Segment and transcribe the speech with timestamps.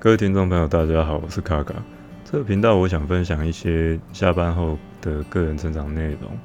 [0.00, 1.74] 各位听众朋友，大家好，我是卡卡。
[2.24, 6.38] 这个频道我想分享一些下班后的个人成长内容，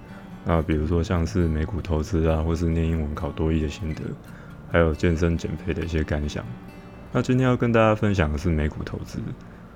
[0.44, 4.02] 那比如说像是美股投资啊，或是念英文考多义的心得，
[4.72, 6.44] 还有健身减肥的一些感想。
[7.12, 9.20] 那今天要跟大家分享的是美股投资。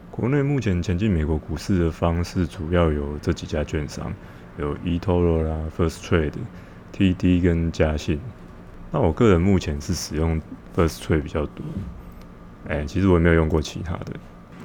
[0.09, 4.12] 国内目前前进美国股市的方式主要有这几家券商，
[4.57, 6.34] 有 eToro 啦、First Trade、
[6.96, 8.20] TD 跟嘉信。
[8.89, 10.41] 那我个人目前是使用
[10.75, 11.64] First Trade 比较多。
[12.68, 14.14] 哎，其实我也没有用过其他的。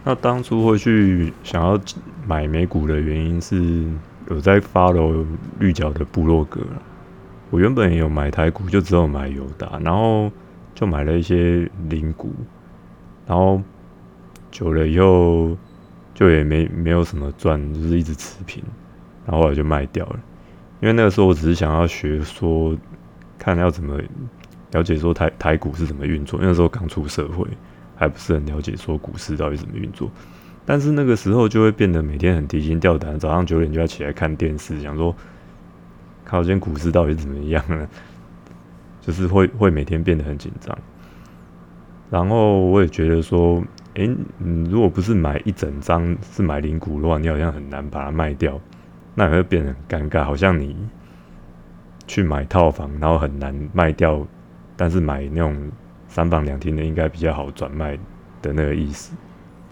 [0.04, 1.80] 那当初会去想要
[2.26, 3.84] 买美股的原因是
[4.28, 5.24] 有在 follow
[5.60, 6.60] 绿角的部落格
[7.50, 10.30] 我原本也有买台股，就只有买友达，然后
[10.74, 12.32] 就买了一些零股，
[13.26, 13.62] 然后
[14.50, 15.56] 久了以后
[16.14, 18.62] 就也没没有什么赚，就是一直持平，
[19.26, 20.18] 然后后来就卖掉了。
[20.80, 22.76] 因为那个时候我只是想要学说，
[23.38, 24.00] 看要怎么
[24.72, 27.46] 了解说台台股是怎么运作，那时候刚出社会。
[28.02, 30.10] 还不是很了解说股市到底怎么运作，
[30.66, 35.14] 但是那个时候就会变得每天很提心吊胆，早上九点就要起来看电视，想说
[36.24, 37.88] 靠今天股市到底怎么样呢？
[39.00, 40.76] 就是会会每天变得很紧张。
[42.10, 43.62] 然后我也觉得说，
[43.94, 48.60] 诶，嗯，如果不是买一整张，是买零股的话，你好像很难把它卖掉，
[49.14, 50.76] 那也会变得很尴尬，好像你
[52.08, 54.26] 去买套房，然后很难卖掉，
[54.76, 55.70] 但是买那种。
[56.12, 57.96] 三房两厅的应该比较好转卖
[58.42, 59.14] 的那个意思。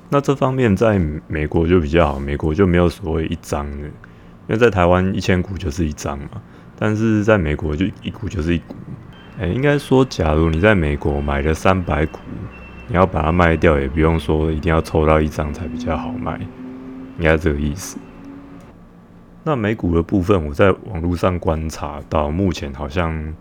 [0.09, 3.93] 那这方面在美国就比较好，美国就没有所谓一张的，因
[4.49, 6.43] 为在台湾一千股就是一张嘛，
[6.79, 8.75] 但是在美国就一股就是一股。
[9.39, 12.21] 哎，应该说，假如你在美国买了三百股，
[12.89, 16.41] 你要把它卖掉，也不用说一定要抽到一张才比较好卖，
[17.19, 17.99] 应该这个意思。
[19.45, 23.35] 那美股的部分，我在网络上观察到，目前好像。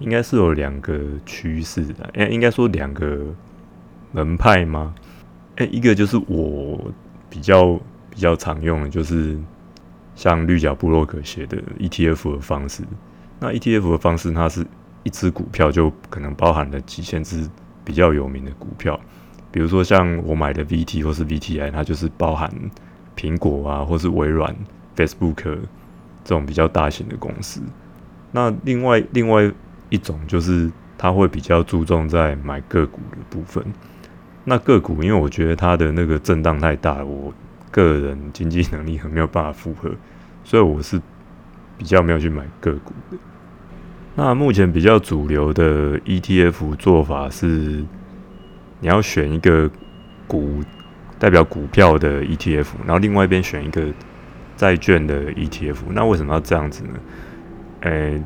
[0.00, 3.24] 应该是有两个趋势的，哎，应该说两个
[4.12, 4.94] 门派吗？
[5.56, 6.92] 哎，一个就是我
[7.28, 7.74] 比较
[8.08, 9.38] 比较常用的，就是
[10.14, 12.82] 像绿角部落格写的 ETF 的方式。
[13.38, 14.66] 那 ETF 的方式，它是
[15.02, 17.48] 一只股票就可能包含了几千只
[17.84, 18.98] 比较有名的股票，
[19.50, 22.50] 比如说像我买的 VT 或是 VTI，它就是包含
[23.16, 24.54] 苹果啊，或是微软、
[24.96, 25.42] Facebook
[26.24, 27.62] 这种比较大型的公司。
[28.32, 29.50] 那另外另外
[29.90, 33.62] 一种就是他会比较注重在买个股的部分，
[34.44, 37.32] 那个股因为我觉得它的那个震荡太大，我
[37.70, 39.90] 个人经济能力很没有办法负荷，
[40.44, 41.00] 所以我是
[41.76, 43.18] 比较没有去买个股的。
[44.14, 47.84] 那目前比较主流的 ETF 做法是，
[48.80, 49.70] 你要选一个
[50.26, 50.62] 股
[51.18, 53.82] 代表股票的 ETF，然后另外一边选一个
[54.56, 55.76] 债券的 ETF。
[55.90, 56.90] 那为什么要这样子呢？
[57.80, 58.22] 诶。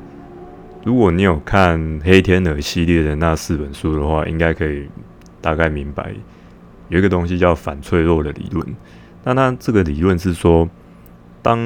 [0.84, 4.87] 如果你有看《黑天鹅》系列的那四本书的话，应该可以
[5.41, 6.15] 大概明白，
[6.91, 8.67] 有一个东西叫反脆弱的理论。
[9.25, 10.69] 那它这个理论是说，
[11.41, 11.59] 当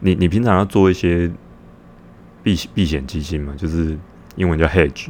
[0.00, 1.30] 你你平常要做一些
[2.42, 3.98] 避避险基金嘛，就是
[4.36, 5.08] 英文叫 hedge。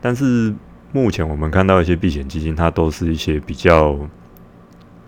[0.00, 0.52] 但是
[0.90, 3.96] 目前我们看到一些避险基金，它都是一些比较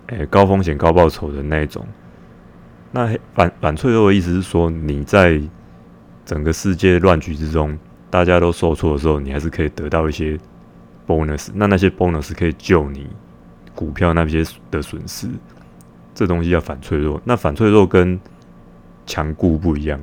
[0.06, 1.84] 诶高风险高报酬的那种。
[2.92, 5.42] 那反反脆弱的意思是说，你在
[6.28, 7.78] 整个世界乱局之中，
[8.10, 10.38] 大家都受挫的时候，你还是可以得到一些
[11.06, 11.48] bonus。
[11.54, 13.06] 那那些 bonus 可以救你
[13.74, 15.26] 股票那些的损失。
[16.14, 17.18] 这东西叫反脆弱。
[17.24, 18.20] 那反脆弱跟
[19.06, 19.98] 强固不一样。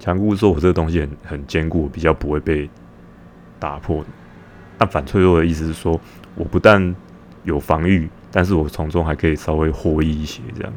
[0.00, 2.68] 强固说我这个东西很很坚固，比较不会被
[3.60, 4.04] 打破。
[4.76, 6.00] 那反脆弱的意思是说，
[6.34, 6.92] 我不但
[7.44, 10.42] 有防御，但是我从中还可以稍微获益一些。
[10.56, 10.72] 这样。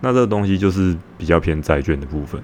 [0.00, 2.42] 那这个东西就是比较偏债券的部分。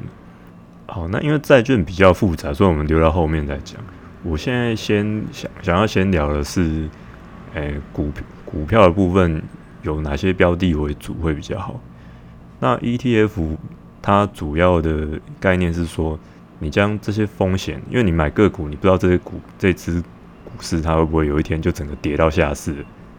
[0.91, 3.79] 好，那因为债券比较复杂，所以我们留到后面再讲。
[4.23, 6.89] 我现在先想想要先聊的是，
[7.53, 8.11] 诶，股
[8.47, 9.43] 股票的部分
[9.83, 11.79] 有哪些标的为主会比较好？
[12.59, 13.59] 那 ETF
[14.01, 16.19] 它主要的概念是说，
[16.59, 22.75] 你将这些风险，因为你买个股，你不知道这些股这只股市它会不会有一天就整个跌到下市，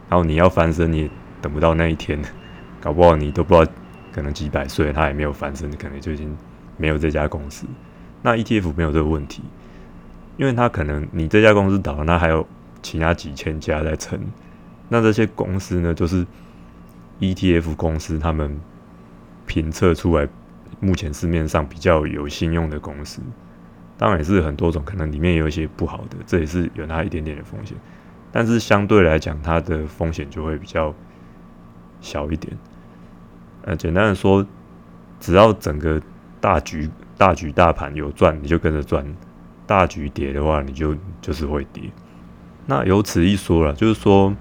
[0.09, 1.07] 然后你要翻身，你
[1.39, 2.19] 等不到那一天，
[2.81, 3.71] 搞不好你都不知道，
[4.11, 6.35] 可能几百岁它也没有翻身，可能就已经。
[6.79, 7.67] 没有这家公司，
[8.23, 9.43] 那 ETF 没有这个问题，
[10.37, 12.47] 因为它可能你这家公司倒了，那还有
[12.81, 14.19] 其他几千家在撑，
[14.87, 16.25] 那这些公司呢，就是
[17.19, 18.59] ETF 公司他们
[19.45, 20.27] 评测出来，
[20.79, 23.21] 目前市面上比较有信用的公司，
[23.97, 27.77] 当然也是很多种，可能里面有一些不好的，这也是有它一点点的风险，
[28.31, 30.95] 但是相对来讲，它的风险就会比较
[31.99, 32.57] 小一点。
[33.63, 34.45] 呃，简单的说，
[35.19, 36.01] 只要整个
[36.41, 39.03] 大局大局大盘有赚，你就跟着赚；
[39.65, 41.83] 大局跌的话，你就就是会跌。
[42.65, 44.35] 那由此一说了，就是说，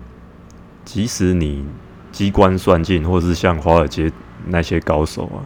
[0.84, 1.64] 即使你
[2.12, 4.12] 机关算尽，或是像华尔街
[4.46, 5.42] 那些高手啊，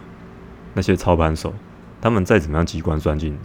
[0.74, 1.54] 那些操盘手，
[2.00, 3.38] 他们再怎么样机关算尽，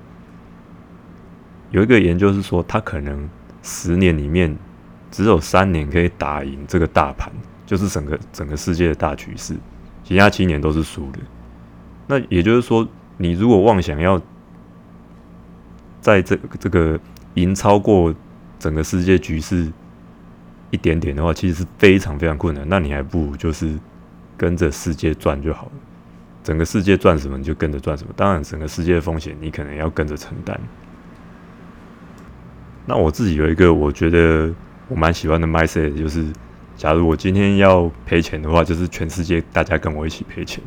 [1.71, 3.29] 有一个研究是说，他可能
[3.61, 4.57] 十年里面
[5.11, 7.31] 只有三年可以打赢这个大盘，
[7.65, 9.55] 就是整个整个世界的大趋势，
[10.03, 11.19] 其他七年都是输的。
[12.07, 14.21] 那也就是说，你如果妄想要
[16.01, 16.99] 在这这个
[17.33, 18.13] 赢超过
[18.59, 19.71] 整个世界局势
[20.71, 22.65] 一点点的话，其实是非常非常困难。
[22.69, 23.77] 那你还不如就是
[24.37, 25.71] 跟着世界转就好了。
[26.43, 28.13] 整个世界赚什么，你就跟着赚什么。
[28.15, 30.57] 当然，整个世界的风险你可能要跟着承担。
[32.85, 34.53] 那我自己有一个我觉得
[34.87, 36.25] 我蛮喜欢的 mindset，就是
[36.77, 40.63] 假如我今天要赔钱的话，就是全世界大家跟我一起赔钱。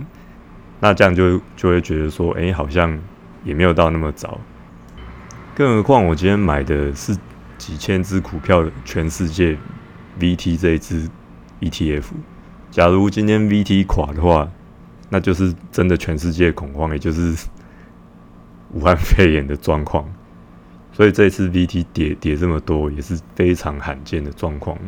[0.80, 2.98] 那这样就就会觉得说，哎，好像
[3.44, 4.40] 也没有到那么早。
[5.54, 7.14] 更何况我今天买的是
[7.58, 9.58] 几千只股票的全世界
[10.18, 11.08] VT 这一支
[11.60, 12.04] ETF。
[12.70, 14.50] 假如今天 VT 垮的话，
[15.10, 17.46] 那就是真的全世界恐慌，也就是
[18.72, 20.08] 武汉肺炎的状况。
[20.92, 24.78] 所以这一次 VT 跌跌这么多，也是非常罕见的状况。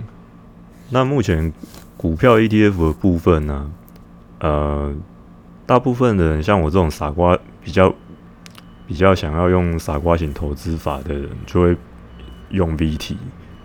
[0.91, 1.53] 那目前
[1.97, 3.71] 股票 ETF 的部分呢？
[4.41, 4.95] 呃，
[5.73, 7.95] 大部分的人像我这种傻瓜，比较
[8.87, 11.75] 比较想要用傻瓜型投资法的人，就会
[12.51, 13.17] 用 VT，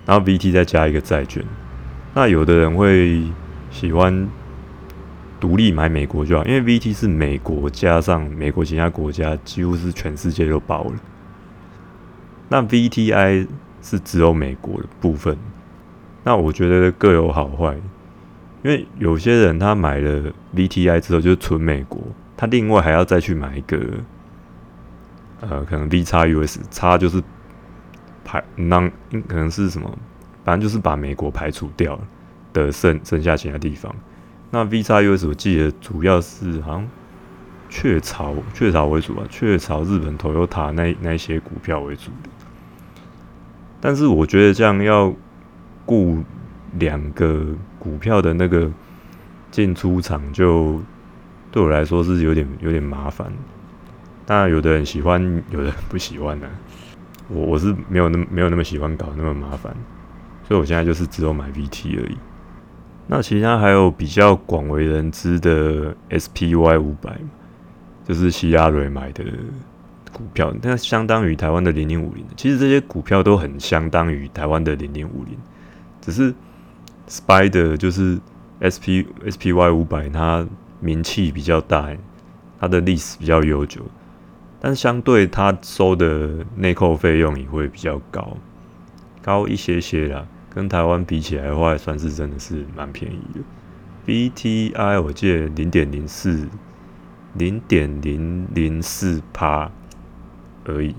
[0.05, 1.43] 然后 VT 再加一个债券。
[2.13, 3.23] 那有的人会
[3.69, 4.29] 喜欢。
[5.39, 10.93] 独立买美国就好，因为 VT 是美国加上美国其他国家，几乎是全世界都包了。
[12.49, 13.47] 那 VTI
[13.83, 15.37] 是只有美国的部分，
[16.23, 17.77] 那我觉得各有好坏。
[18.63, 22.01] 因为有些人他买了 VTI 之后就是纯美国，
[22.35, 23.79] 他另外还要再去买一个，
[25.41, 27.21] 呃，可能 V 叉 US 叉就是
[28.25, 28.91] 排嗯
[29.27, 29.97] 可能是什么，
[30.43, 32.01] 反正就是把美国排除掉了
[32.53, 33.93] 的剩剩下其他地方。
[34.49, 36.87] 那 V 叉 US 我记得主要是好像
[37.69, 42.29] 雀巢雀巢为主吧，雀巢、日本 Toyota 那那些股票为主的。
[43.79, 45.13] 但是我觉得这样要
[45.85, 46.23] 顾
[46.79, 47.45] 两个
[47.87, 48.69] 股票的那个
[49.49, 50.81] 进出场，就
[51.51, 53.31] 对我来说是有点有点麻烦。
[54.25, 56.47] 当然，有的人喜欢，有的人不喜欢呢。
[57.31, 59.73] 我我是没有那么没有那么喜欢搞那么麻烦，
[60.45, 62.17] 所以我现在就是只有买 VT 而已。
[63.07, 67.17] 那其他还有比较广为人知的 SPY 五百，
[68.05, 69.23] 就是希拉瑞买的
[70.11, 72.25] 股票，那相当于台湾的零零五零。
[72.35, 75.37] 其实这些股票都很相当于台湾的零零五零，
[76.01, 76.33] 只是
[77.07, 78.19] Spider 就是
[78.59, 80.45] SP SPY 五百，它
[80.79, 81.89] 名气比较大，
[82.59, 83.81] 它的历史比较悠久，
[84.59, 88.37] 但相对它收的内扣费用也会比较高，
[89.21, 90.25] 高一些些啦。
[90.49, 93.41] 跟台湾比起来的话，算是真的是蛮便宜的。
[94.05, 96.47] B T I 我记得零点零四，
[97.35, 99.69] 零点零零四趴
[100.65, 100.95] 而已。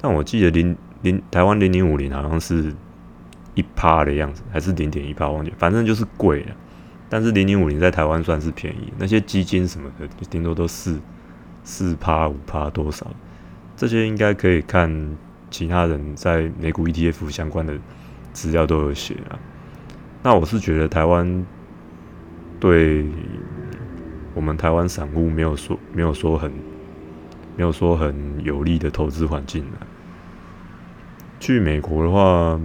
[0.00, 2.72] 但我记得零零台湾零零五零好像是
[3.56, 6.54] 一趴的样子，还是零点一趴，忘记，反正就是贵了。
[7.08, 11.00] 但是零零五零在台湾算是便宜，那些基金什么的，顶多都四
[11.64, 13.04] 四趴五趴多少，
[13.74, 15.16] 这些应该可以看
[15.50, 17.76] 其他人在美股 E T F 相关的。
[18.32, 19.38] 资料都有写啊，
[20.22, 21.46] 那我是觉得台湾
[22.60, 23.06] 对
[24.34, 26.52] 我们台湾散户没有说没有说很
[27.56, 29.80] 没有说很有利的投资环境啊。
[31.40, 32.60] 去美国的话，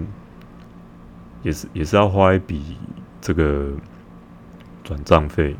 [1.43, 2.77] 也是也是要花一笔
[3.19, 3.69] 这个
[4.83, 5.55] 转账费，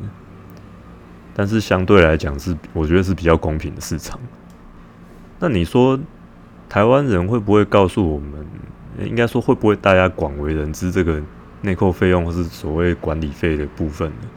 [1.34, 4.18] 但是相对来讲是我觉得是比较公平的市场。
[5.38, 5.98] 那你说
[6.68, 8.46] 台湾人会不会告诉我们？
[9.06, 11.18] 应该说，会不会大家广为人知这个
[11.62, 14.28] 内扣费用或是所谓管理费的部分呢？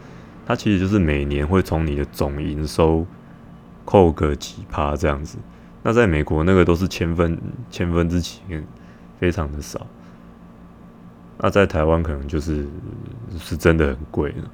[0.46, 3.06] 它其实就是每年会从你的总营收
[3.84, 5.36] 扣个几趴这样子。
[5.82, 7.38] 那在美国那个都是千分
[7.70, 8.40] 千分之几，
[9.20, 9.86] 非常的少。
[11.38, 12.66] 那在台湾可能就是
[13.38, 14.44] 是真的很贵了。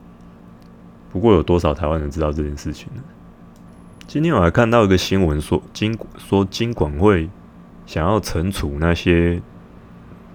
[1.10, 3.02] 不过有多少台湾人知道这件事情呢？
[4.06, 7.30] 今天我还看到一个新闻说，金说金管会
[7.86, 9.40] 想要惩处那些。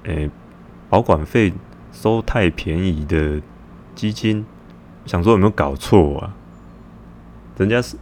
[0.03, 0.29] 诶，
[0.89, 1.51] 保管费
[1.91, 3.41] 收太便宜的
[3.93, 4.45] 基金，
[5.05, 6.33] 想说有没有搞错啊？
[7.57, 7.97] 人家是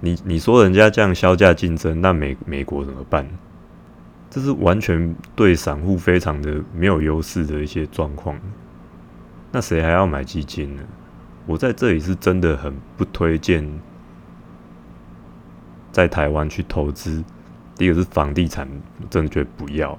[0.00, 3.28] 你你说人家这样销价竞争，那美美国怎么办？
[4.30, 8.38] 这是完全对散户非常的没有优势的一些状况。
[9.50, 10.82] 那谁还要买基金呢？
[11.46, 13.68] 我在这里是真的很不推荐
[15.90, 17.24] 在台湾去投资。
[17.76, 18.68] 第一个是房地产，
[19.08, 19.98] 真的觉得不要。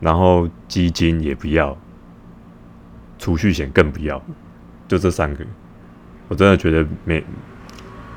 [0.00, 1.76] 然后基金也不要，
[3.18, 4.22] 储蓄险更不要，
[4.86, 5.44] 就这三个，
[6.28, 7.24] 我真的觉得没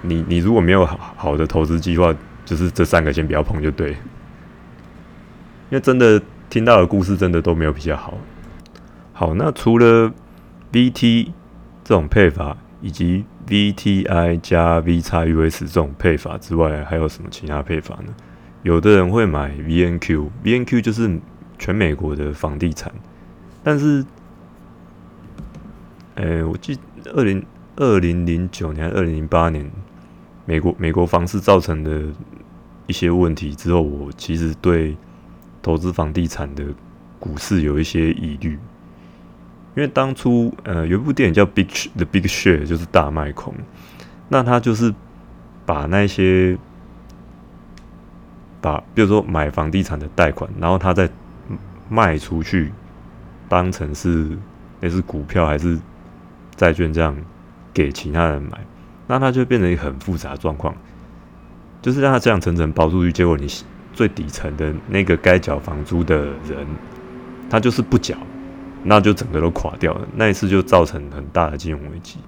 [0.02, 2.14] 你你如果没有好好的投资计划，
[2.46, 3.96] 就是这三个先不要碰就对，
[5.70, 8.18] 因为真的听到的故事真的都没有比较好。
[9.14, 10.14] 好，那除了
[10.72, 11.32] VT
[11.84, 18.14] 这种配法，以及 VTI 加 V 叉 US 这种配法之外，还有什么其他配法呢？
[18.64, 21.20] 有的人会买 VNQ，VNQ 就是
[21.58, 22.92] 全美国的房地产，
[23.64, 24.06] 但是，
[26.16, 26.78] 诶，我记
[27.16, 27.46] 二零
[27.78, 29.70] 二零零九年、二零零八年，
[30.46, 32.02] 美国美国房市造成的
[32.88, 34.98] 一些问题之后，我其实对
[35.68, 36.64] 投资房地产的
[37.20, 38.54] 股市有一些疑虑，
[39.76, 43.54] 因为当初呃有一部电影叫《Big The Big Share》，就是大卖空，
[44.30, 44.96] 那他就是
[45.66, 46.58] 把那些
[48.62, 51.10] 把，比如说买房地产的贷款，然后他再
[51.90, 52.72] 卖出去，
[53.50, 54.38] 当成是
[54.80, 55.78] 那是股票还是
[56.56, 57.14] 债券这样
[57.74, 58.58] 给其他人买，
[59.06, 60.74] 那他就变成一个很复杂状况，
[61.82, 63.50] 就是让他这样层层包出去，结果你
[63.98, 66.68] 最底层的那个该缴房租的人，
[67.50, 68.16] 他就是不缴，
[68.84, 70.08] 那就整个都垮掉了。
[70.16, 72.20] 那一次就造成很大的金融危机，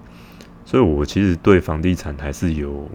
[0.66, 2.90] 所以我其实对房地产还是有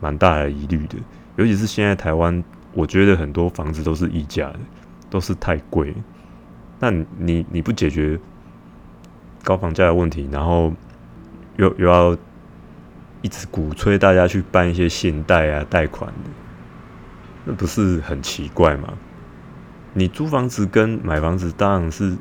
[0.00, 0.96] 蛮大的疑虑的。
[1.36, 4.58] 尤其是现在台湾，我觉得很多房子都是溢价的，
[5.08, 5.94] 都是太贵。
[6.80, 8.18] 那你你不解决
[9.44, 10.72] 高房价的问题，然后
[11.58, 12.18] 又又要
[13.22, 16.30] 一直鼓吹大家去办一些信贷啊、贷款的，
[17.44, 18.94] 那不是很奇怪吗？
[19.92, 22.16] 你租房子跟买房子当然是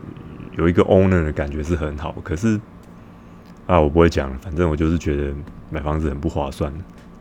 [0.58, 2.60] 有一个 owner 的感觉是很好，可是
[3.66, 5.34] 啊，我不会讲，反正我就是觉得
[5.70, 6.72] 买房子很不划算，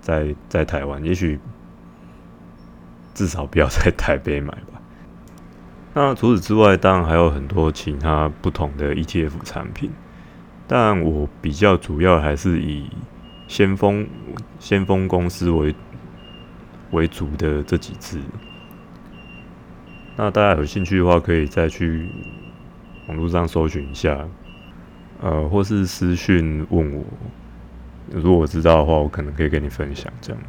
[0.01, 1.39] 在在台湾，也许。
[3.15, 4.81] 至少不要在台北买吧。
[5.93, 9.91] 那除此之外，当然还有很多其他不同的 ETF 产品，
[10.67, 12.89] 但我比较主要还是以
[13.47, 14.09] 先锋
[14.59, 15.75] 先锋公司为
[16.93, 18.19] 为主的这几只。
[20.17, 22.09] 那大家有兴趣的话，可以再去
[23.09, 24.29] 网络上搜寻一下，
[25.21, 27.05] 呃，或是私讯问我，
[28.11, 30.43] 如果我知道的话，我可能可以跟你分享这样。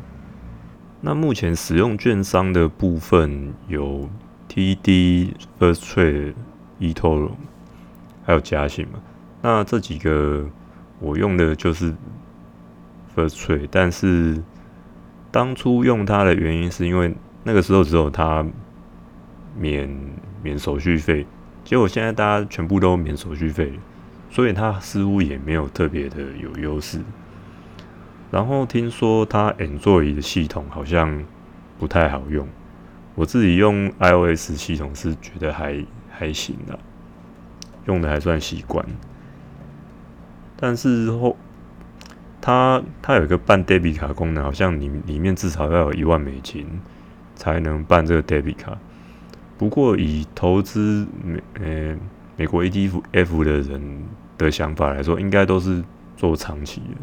[0.99, 4.09] 那目前使用券商的部分有
[4.49, 6.33] TD、First Trade、
[6.79, 7.31] eToro，
[8.25, 9.01] 还有嘉信嘛？
[9.41, 10.45] 那这几个
[10.99, 11.93] 我用的就是
[13.15, 14.41] First Trade，但是
[15.33, 17.11] 当初用它的原因是因为
[17.43, 18.45] 那个时候只有它
[19.57, 19.89] 免
[20.43, 21.25] 免手续费，
[21.63, 23.73] 结果现在大家全部都免手续费，
[24.29, 27.01] 所以它似乎也没有特别的有优势。
[28.29, 31.23] 然后听说它 Android 的系统好像
[31.79, 32.47] 不太好用，
[33.15, 36.77] 我自己用 iOS 系统是觉得还还行的，
[37.87, 38.85] 用的还算习惯。
[40.55, 41.35] 但是后
[42.45, 46.67] 它它有一个办 debit 卡功能，好像里里面至少要有一万美金
[47.35, 48.77] 才能办这个 debit 卡。
[49.57, 51.95] 不过以投资美呃
[52.35, 54.03] 美国 ETF 的人
[54.37, 55.81] 的想法来说，应该都是
[56.17, 56.97] 做长期的。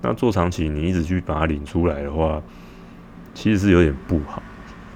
[0.00, 2.40] 那做长期，你一直去把它领出来的话，
[3.34, 4.42] 其实是有点不好。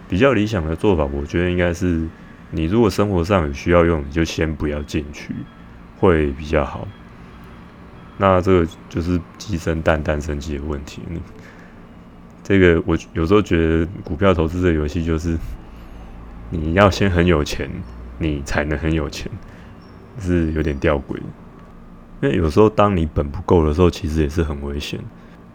[0.08, 2.08] 比较理想的做法，我觉得应该是，
[2.52, 5.34] 你如果生活上有需要用，你就先不要进去，
[5.98, 6.88] 会比较好。
[8.20, 11.00] 那这个就是鸡生蛋，蛋生鸡的问题。
[12.44, 15.38] 这个我有时候觉得股票投资这游戏就是，
[16.50, 17.70] 你要先很有钱，
[18.18, 19.32] 你才能很有钱，
[20.18, 21.16] 是有点吊诡。
[22.20, 25.00] 因为有时候，当你本不够的时候，其实也是很危险。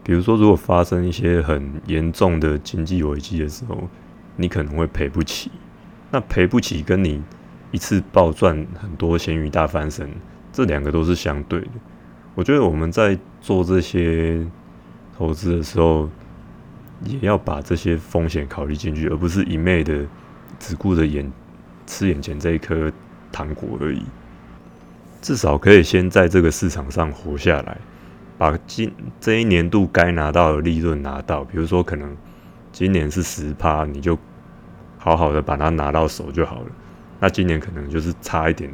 [0.02, 3.88] 比如说，如果发生一些很严重的经济危机的时候，
[4.34, 5.52] 你可能会赔不起。
[6.10, 7.22] 那赔不起，跟你
[7.70, 10.10] 一次暴赚很多、咸鱼大翻身，
[10.52, 11.68] 这两个都是相对的。
[12.36, 14.46] 我觉得我们在做这些
[15.16, 16.06] 投资的时候，
[17.02, 20.06] 也要把这些风险考虑进去，而不是一昧的
[20.58, 21.32] 只顾着眼
[21.86, 22.92] 吃眼前这一颗
[23.32, 24.02] 糖果而已。
[25.22, 27.78] 至少可以先在这个市场上活下来，
[28.36, 31.42] 把今这一年度该拿到的利润拿到。
[31.42, 32.14] 比如说，可能
[32.70, 34.16] 今年是十趴，你就
[34.98, 36.66] 好好的把它拿到手就好了。
[37.18, 38.70] 那今年可能就是差一点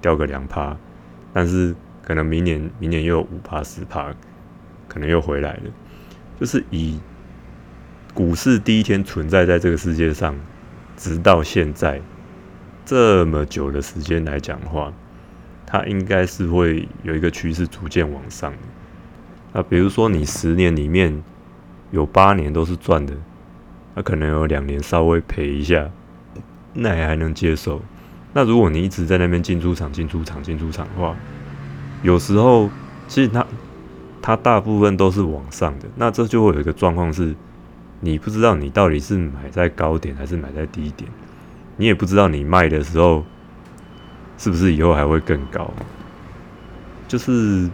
[0.00, 0.76] 掉个两趴，
[1.32, 1.72] 但是
[2.04, 4.14] 可能明年明年又有五趴十趴，
[4.86, 5.62] 可能又回来了。
[6.38, 7.00] 就是以
[8.12, 10.36] 股市第一天存在在这个世界上，
[10.96, 12.00] 直到现在
[12.84, 14.92] 这么久的时间来讲的话。
[15.66, 18.52] 它应该是会有一个趋势逐渐往上。
[19.52, 21.24] 那比如说你十年里面
[21.90, 23.14] 有八年都是赚的，
[23.94, 25.90] 那可能有两年稍微赔一下，
[26.74, 27.82] 那也还能接受。
[28.34, 31.16] 那如果你一直在那边进出场、进出场、进出场的话，
[32.04, 32.68] 有时候
[33.08, 33.46] 其实它
[34.20, 37.34] 它大部分都是往上的，那这就会有一个状况是，
[38.00, 41.10] 你不知道你到底是买在高点还是买在低点，
[41.78, 43.24] 你也不知道你卖的时候
[44.36, 45.72] 是不是以后还会更高，
[47.08, 47.70] 就是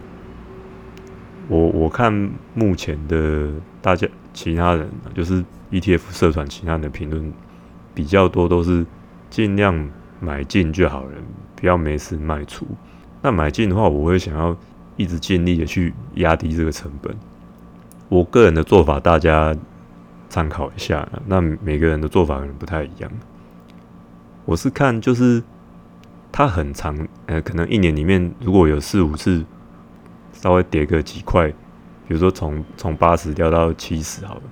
[1.49, 3.51] 我我看目前的
[3.83, 7.33] 大家其他人就是 ETF 社团其他人的评论
[7.93, 8.87] 比较多都是
[9.29, 11.11] 尽量买进就好了，
[11.57, 12.65] 不要没事卖出。
[13.23, 14.57] 那买进的话，我会想要
[14.97, 17.15] 一直尽力的去压低这个成本。
[18.09, 19.55] 我个人的做法，大家
[20.29, 21.09] 参考一下。
[21.27, 23.11] 那每个人的做法可能不太一样。
[24.45, 25.43] 我是看就是
[26.33, 26.97] 它很长，
[27.27, 29.45] 呃，可能一年里面如果有四五次
[30.33, 31.49] 稍微跌个几块，
[32.09, 34.43] 比如说从从八十掉到七十，好了，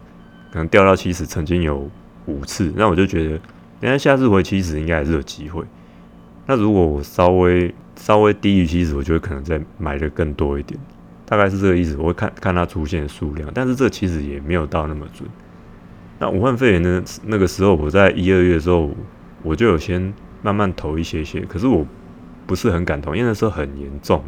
[0.53, 1.91] 可能掉到七十，曾经有
[2.27, 3.31] 五次，那我就觉得，
[3.81, 5.65] 人家下次回七十应该还是有机会。
[6.51, 10.81] 那如果我稍微稍微低于七十，我就会可能再买的更多一点，
[11.27, 11.95] 大概是这个意思。
[11.99, 15.29] 我会看看它出现的数量，但是这其实也没有到那么准。
[16.19, 18.91] 那武汉肺炎的那个时候，我在一二月的时候，
[19.43, 21.87] 我就有先慢慢投一些些，可是我
[22.47, 24.25] 不是很敢投，因为那时候很严重，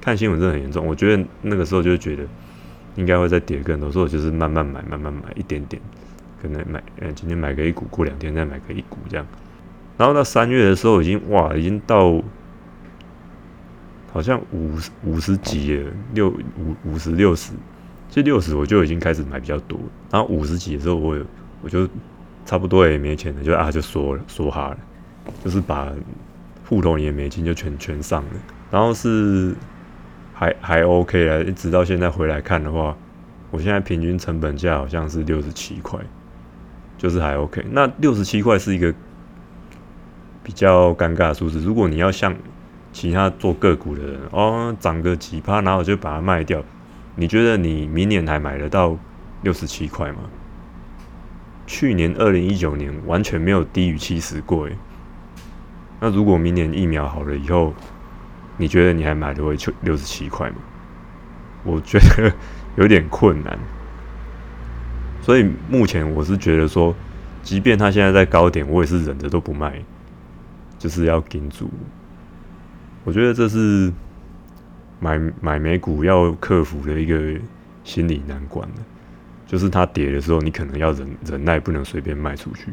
[0.00, 0.86] 看新闻真的很严重。
[0.86, 2.22] 我觉得那个时候就觉得
[2.96, 5.82] 应该会再跌更多，所以我就是慢慢买，慢慢买一点点，
[6.40, 9.26] 可能买呃今天买个一股，过两天再买个一股这样。
[9.98, 12.22] 然后到三月的时候，已经哇，已经到
[14.12, 14.70] 好像五
[15.02, 17.52] 五十几了，六五五十六十，
[18.08, 19.76] 这六十我就已经开始买比较多。
[20.08, 21.18] 然后五十几的时候，我
[21.62, 21.88] 我就
[22.46, 24.78] 差不多也没钱了，就啊就缩了缩哈了，
[25.44, 25.92] 就是把
[26.68, 28.30] 户头里的美金就全全上了。
[28.70, 29.52] 然后是
[30.32, 32.96] 还还 OK 了，直到现在回来看的话，
[33.50, 35.98] 我现在平均成本价好像是六十七块，
[36.96, 37.66] 就是还 OK。
[37.72, 38.94] 那六十七块是一个。
[40.42, 41.60] 比较尴尬的数字。
[41.60, 42.34] 如果你要像
[42.92, 46.62] 其他做个股的人哦，涨个几趴，然后就把它卖掉，
[47.16, 48.96] 你觉得你明年还买得到
[49.42, 50.18] 六十七块吗？
[51.66, 54.76] 去年二零一九年完全没有低于七十过诶。
[56.00, 57.74] 那如果明年疫苗好了以后，
[58.56, 60.56] 你觉得你还买得回六六十七块吗？
[61.64, 62.32] 我觉得
[62.76, 63.58] 有点困难。
[65.20, 66.94] 所以目前我是觉得说，
[67.42, 69.82] 即便它现在在高点，我也是忍着都不卖。
[70.78, 71.68] 就是要盯住，
[73.04, 73.92] 我觉得这是
[75.00, 77.40] 买买美股要克服的一个
[77.82, 78.82] 心理难关的，
[79.46, 82.72] 就是它跌的时候，你可能要忍忍耐，不能随便卖出去。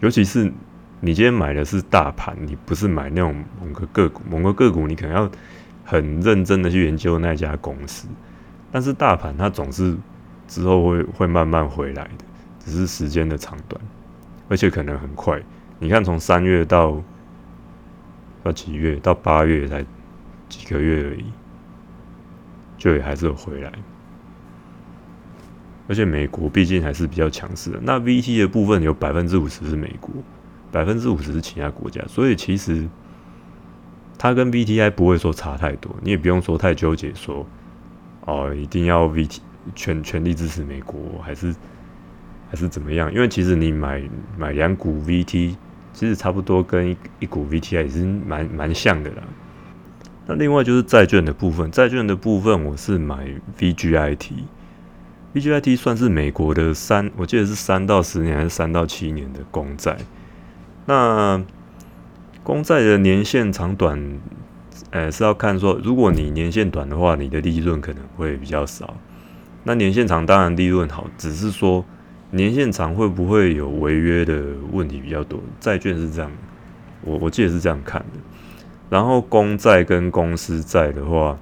[0.00, 0.50] 尤其是
[1.00, 5.30] 你今天买的是大盘，你不是买那种某个个股，某个个股你可能要
[5.84, 8.08] 很认真的去研究那家公司。
[8.72, 9.96] 但是大盘它总是
[10.48, 12.24] 之后会会慢慢回来的，
[12.58, 13.80] 只是时间的长短，
[14.48, 15.40] 而且可能很快。
[15.78, 17.02] 你看从三月到
[18.44, 18.96] 到几月？
[18.96, 19.82] 到八月才
[20.50, 21.24] 几个月而已，
[22.76, 23.72] 就也还是有回来。
[25.88, 27.80] 而且美国毕竟还是比较强势的。
[27.82, 30.10] 那 VT 的部分有百分之五十是美国，
[30.70, 32.86] 百分之五十是其他国家，所以其实
[34.18, 35.94] 它跟 VTI 不会说差太多。
[36.02, 37.46] 你也不用说太纠结，说
[38.26, 39.38] 哦一定要 VT
[39.74, 41.54] 全全力支持美国，还是
[42.50, 43.10] 还是怎么样？
[43.12, 44.02] 因为其实你买
[44.36, 45.56] 买两股 VT。
[45.94, 49.22] 其实差不多跟一一股 VTI 也是蛮蛮像的啦。
[50.26, 53.28] 那另外就是债券的部分，债券的部分我是买
[53.58, 59.96] VGIT，VGIT 算是美国的三，我记得是三到十年还是三到七年的公债。
[60.86, 61.40] 那
[62.42, 64.18] 公债的年限长短，
[64.90, 68.96] 呃是要看说，如果你年限短的话，你的利润可能会比较少。
[69.62, 71.84] 那年限长当然利润好，只是说。
[72.34, 74.42] 年限长会不会有违约的
[74.72, 75.40] 问题比较多？
[75.60, 76.30] 债券是这样，
[77.02, 78.18] 我我记得是这样看的。
[78.90, 81.38] 然后公债跟公司债的话，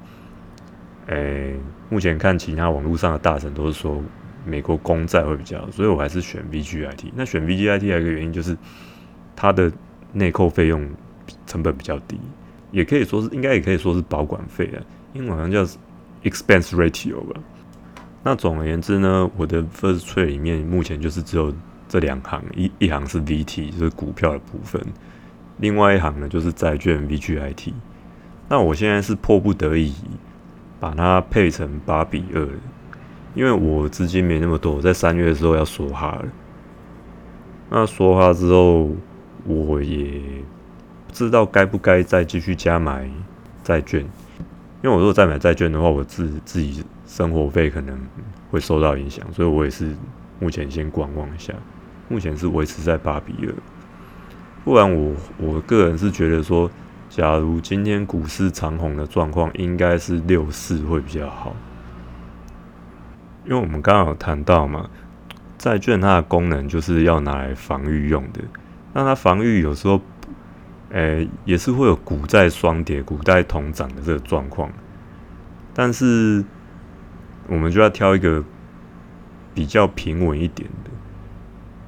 [1.07, 1.57] 诶，
[1.89, 4.03] 目前看其他网络上的大神都是说
[4.45, 7.11] 美国公债会比较，所以我还是选 VGIT。
[7.15, 8.57] 那选 VGIT 还有一个原因就是
[9.35, 9.73] 它的
[10.13, 10.87] 内扣费用
[11.47, 12.21] 成本比较低，
[12.71, 14.79] 也可以说是应该也可以说是保管费啊，
[15.15, 15.65] 英文好像叫
[16.23, 17.41] expense ratio 吧。
[18.25, 21.53] 那总而言之呢，我的 first trade 里面目前就是只有
[21.89, 24.81] 这两行，一一行是 VT，就是股票的部分，
[25.59, 27.73] 另外一行呢就是债券 VGIT。
[28.49, 29.93] 那我现在是迫不得已
[30.79, 32.49] 把它配成八比二，
[33.35, 36.25] 因为我资金没那么多，我在三月的时候要说哈了。
[37.71, 38.89] 那说哈之后，
[39.45, 40.21] 我也
[41.09, 43.11] 不知道该不该再继续加买
[43.65, 44.01] 债券，
[44.81, 46.85] 因为我如果再买债券的话，我自自己。
[47.13, 47.95] 生活费可能
[48.51, 49.95] 会受到影响，所以我也是
[50.41, 51.53] 目前先观望一下。
[52.09, 53.55] 目前是维持在八比二，
[54.65, 56.71] 不然我我个人是觉得说，
[57.11, 61.55] 假如今天股市长红的状况，应该是六四会比较好，
[63.45, 64.89] 因为我们刚刚有谈到嘛，
[65.59, 68.41] 债券它的功能就是要拿来防御用的，
[68.95, 70.01] 那它防御有时候，
[70.91, 74.71] 诶，也是会有股债双跌、股债同涨的这个状况，
[75.75, 76.43] 但是
[77.49, 78.43] 我们就要挑一个
[79.55, 80.91] 比较平稳一点的。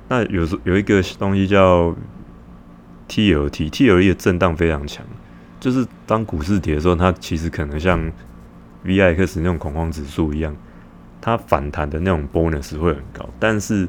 [0.08, 1.94] 那有时有一个东西叫。
[3.06, 5.04] T.L.T.T.L.E 的震荡非常强，
[5.60, 8.00] 就是当股市跌的时候，它其实可能像
[8.82, 10.56] V.I.X 那种恐慌指数一样，
[11.20, 13.86] 它反弹的那种 bonus 会很高，但是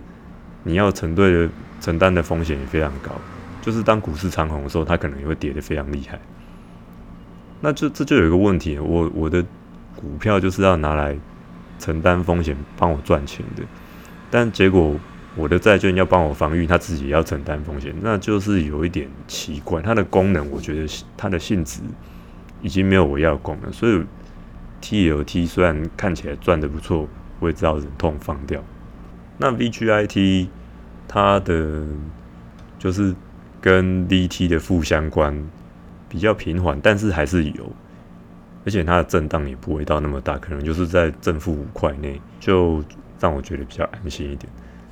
[0.64, 1.50] 你要承对的
[1.80, 3.14] 承担的风险也非常高。
[3.62, 6.20] 就是当股市长红的时候，它可能也会跌得非常厉害。
[7.62, 9.44] 那就这就有一个问题，我我的
[9.96, 11.18] 股票就是要拿来
[11.80, 13.64] 承担风险、帮我赚钱的，
[14.30, 14.96] 但结果。
[15.38, 19.82] 我的债券要帮我防御，它自己也要承担风险，那就是有一点奇怪。
[19.82, 21.82] 它的功能，我觉得它的性质
[22.62, 24.02] 已经没有我要的功能，所以
[24.80, 27.06] T L T 虽然看起来赚的不错，
[27.42, 28.64] 我也知道忍痛放掉。
[29.38, 30.50] 那 V G I T
[31.06, 31.86] 它的
[32.80, 33.14] 就是
[33.60, 35.38] 跟 V T 的负相关，
[36.08, 37.70] 比较平缓，但是还是有，
[38.66, 42.84] 而且它的震荡也不会到那么大，可能就是在正负五块内，就
[43.20, 44.52] 让我觉得比较安心一点。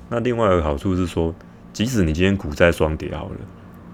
[0.09, 1.33] 那另外一个好处是说，
[1.73, 3.37] 即使你今天股债双跌好了，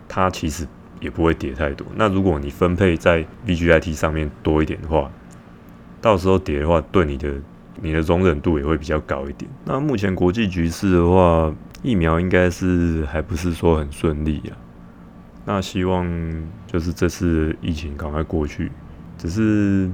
[0.08, 0.68] 它其实
[1.00, 1.88] 也不会跌太多。
[1.96, 5.10] 那如果你分配在 VGIT 上面多一点的话，
[6.02, 7.34] 到时候跌的话，对你的
[7.82, 9.50] 你的容忍度也会比较高一点。
[9.64, 14.58] 那目前国际局势的话，疫苗应该是还不是说很顺利啊。
[15.46, 16.06] 那希望
[16.68, 18.72] 就是这次疫情赶快过去，
[19.20, 19.88] 只是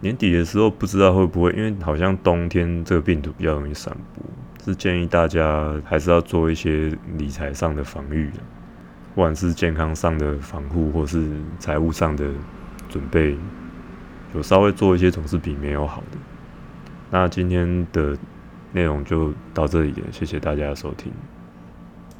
[0.00, 4.24] 年底的时候不知道会不会，因为好像冬天这个病毒比较容易散播。
[4.64, 8.30] 是建议大家还是要做一些理财上的防御
[9.14, 11.26] 不管是健康上的防护，或是
[11.58, 12.28] 财务上的
[12.88, 13.38] 准备，
[14.34, 16.18] 有稍微做一些总是比没有好的。
[17.10, 18.18] 那今天的
[18.72, 21.10] 内容就到这里了，谢谢大家的收听。